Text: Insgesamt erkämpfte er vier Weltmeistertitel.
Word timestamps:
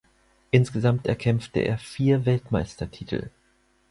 Insgesamt 0.49 1.05
erkämpfte 1.05 1.59
er 1.59 1.77
vier 1.77 2.25
Weltmeistertitel. 2.25 3.29